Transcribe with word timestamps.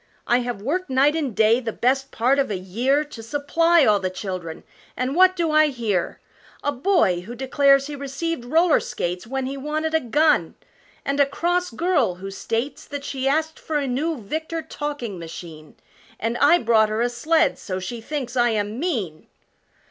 I 0.25 0.39
have 0.39 0.63
worked 0.63 0.89
night 0.89 1.15
and 1.15 1.35
day 1.35 1.59
the 1.59 1.71
best 1.71 2.09
part 2.11 2.39
of 2.39 2.49
a 2.49 2.57
year 2.57 3.03
To 3.03 3.21
supply 3.21 3.85
all 3.85 3.99
the 3.99 4.09
children, 4.09 4.63
and 4.97 5.15
what 5.15 5.35
do 5.35 5.51
I 5.51 5.67
hear 5.67 6.19
A 6.63 6.71
boy 6.71 7.19
who 7.21 7.35
declares 7.35 7.85
he 7.85 7.95
received 7.95 8.43
roller 8.43 8.79
skates 8.79 9.27
When 9.27 9.45
he 9.45 9.57
wanted 9.57 9.93
a 9.93 9.99
gun 9.99 10.55
and 11.05 11.19
a 11.19 11.27
cross 11.27 11.69
girl 11.69 12.15
who 12.15 12.31
states 12.31 12.83
That 12.85 13.03
she 13.03 13.27
asked 13.27 13.59
for 13.59 13.77
a 13.77 13.85
new 13.85 14.17
Victor 14.19 14.63
talking 14.63 15.19
machine 15.19 15.75
And 16.19 16.35
I 16.39 16.57
brought 16.57 16.89
her 16.89 17.01
a 17.03 17.07
sled, 17.09 17.59
so 17.59 17.79
she 17.79 18.01
thinks 18.01 18.35
I 18.35 18.49
am 18.49 18.79
'mean!'" 18.79 19.27